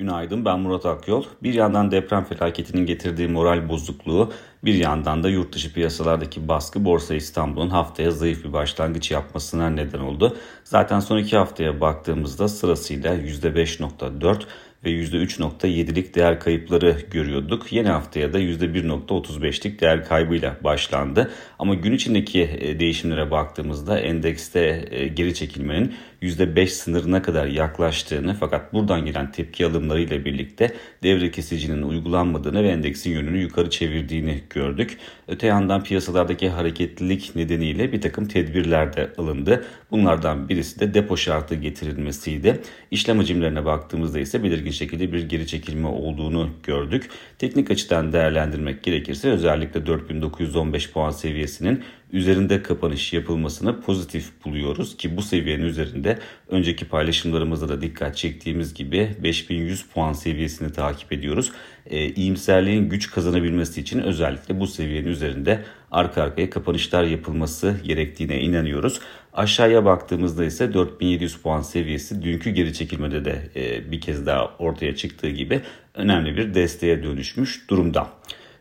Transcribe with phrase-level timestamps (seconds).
[0.00, 1.24] Günaydın ben Murat Akyol.
[1.42, 4.32] Bir yandan deprem felaketinin getirdiği moral bozukluğu,
[4.64, 9.98] bir yandan da yurt dışı piyasalardaki baskı Borsa İstanbul'un haftaya zayıf bir başlangıç yapmasına neden
[9.98, 10.36] oldu.
[10.64, 14.42] Zaten son iki haftaya baktığımızda sırasıyla %5.4
[14.84, 17.72] ve %3.7'lik değer kayıpları görüyorduk.
[17.72, 21.30] Yeni haftaya da %1.35'lik değer kaybıyla başlandı.
[21.58, 28.72] Ama gün içindeki e, değişimlere baktığımızda endekste e, geri çekilmenin %5 sınırına kadar yaklaştığını fakat
[28.72, 34.98] buradan gelen tepki alımlarıyla birlikte devre kesicinin uygulanmadığını ve endeksin yönünü yukarı çevirdiğini gördük.
[35.28, 39.64] Öte yandan piyasalardaki hareketlilik nedeniyle bir takım tedbirler de alındı.
[39.90, 42.60] Bunlardan birisi de depo şartı getirilmesiydi.
[42.90, 47.10] İşlem hacimlerine baktığımızda ise belirgin şekilde bir geri çekilme olduğunu gördük.
[47.38, 55.22] Teknik açıdan değerlendirmek gerekirse özellikle 4915 puan seviyesinin üzerinde kapanış yapılmasını pozitif buluyoruz ki bu
[55.22, 61.52] seviyenin üzerinde önceki paylaşımlarımızda da dikkat çektiğimiz gibi 5100 puan seviyesini takip ediyoruz.
[61.86, 69.00] E, iyimserliğin güç kazanabilmesi için özellikle bu seviyenin üzerinde arka arkaya kapanışlar yapılması gerektiğine inanıyoruz.
[69.32, 74.96] Aşağıya baktığımızda ise 4700 puan seviyesi dünkü geri çekilmede de e, bir kez daha ortaya
[74.96, 75.60] çıktığı gibi
[75.94, 78.10] önemli bir desteğe dönüşmüş durumda.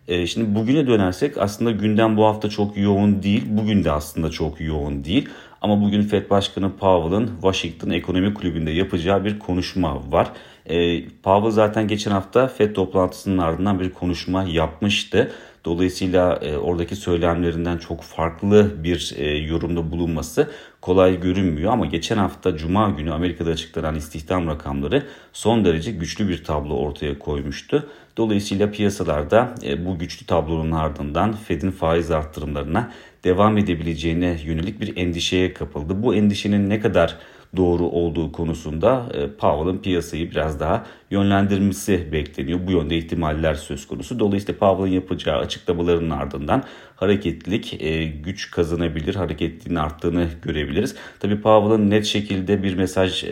[0.09, 3.43] E, şimdi bugüne dönersek aslında gündem bu hafta çok yoğun değil.
[3.47, 5.29] Bugün de aslında çok yoğun değil.
[5.61, 10.31] Ama bugün FED Başkanı Powell'ın Washington Ekonomi Kulübü'nde yapacağı bir konuşma var.
[10.69, 15.31] E, Powell zaten geçen hafta FED toplantısının ardından bir konuşma yapmıştı.
[15.65, 22.57] Dolayısıyla e, oradaki söylemlerinden çok farklı bir e, yorumda bulunması kolay görünmüyor ama geçen hafta
[22.57, 25.03] Cuma günü Amerika'da açıklanan istihdam rakamları
[25.33, 27.89] son derece güçlü bir tablo ortaya koymuştu.
[28.17, 32.91] Dolayısıyla piyasalarda e, bu güçlü tablonun ardından Fed'in faiz arttırımlarına
[33.23, 36.03] devam edebileceğine yönelik bir endişeye kapıldı.
[36.03, 37.17] Bu endişenin ne kadar
[37.57, 42.59] doğru olduğu konusunda e, Powell'ın piyasayı biraz daha yönlendirmesi bekleniyor.
[42.67, 44.19] Bu yönde ihtimaller söz konusu.
[44.19, 46.63] Dolayısıyla Powell'ın yapacağı açıklamaların ardından
[46.95, 50.95] hareketlilik e, güç kazanabilir, hareketliliğin arttığını görebiliriz.
[51.19, 53.29] Tabi Powell'ın net şekilde bir mesaj e,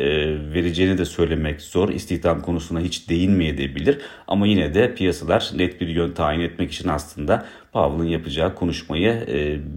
[0.54, 1.90] vereceğini de söylemek zor.
[1.90, 3.98] İstihdam konusuna hiç değinmeyebilir
[4.28, 9.28] ama yine de piyasalar net bir yön tayin etmek için aslında Powell'ın yapacağı konuşmayı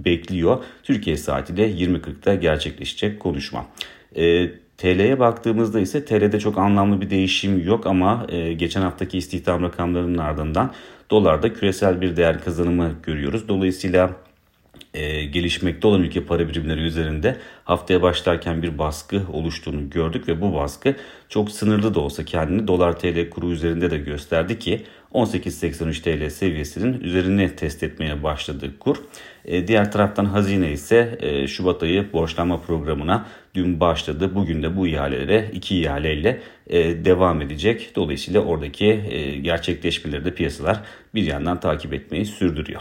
[0.04, 0.64] bekliyor.
[0.82, 3.66] Türkiye saatiyle 20.40'da gerçekleşecek konuşma.
[4.16, 9.62] E, TL'ye baktığımızda ise TL'de çok anlamlı bir değişim yok ama e, geçen haftaki istihdam
[9.62, 10.72] rakamlarının ardından
[11.10, 13.48] dolarda küresel bir değer kazanımı görüyoruz.
[13.48, 14.10] Dolayısıyla
[14.94, 20.54] e, gelişmekte olan ülke para birimleri üzerinde haftaya başlarken bir baskı oluştuğunu gördük ve bu
[20.54, 20.96] baskı
[21.28, 24.84] çok sınırlı da olsa kendini dolar TL kuru üzerinde de gösterdi ki
[25.14, 28.96] 18.83 TL seviyesinin üzerine test etmeye başladı kur.
[29.44, 34.34] E, diğer taraftan hazine ise e, Şubat ayı borçlanma programına dün başladı.
[34.34, 37.92] Bugün de bu ihalelere iki ihaleyle e, devam edecek.
[37.96, 40.80] Dolayısıyla oradaki e, gerçekleşmeleri de piyasalar
[41.14, 42.80] bir yandan takip etmeyi sürdürüyor.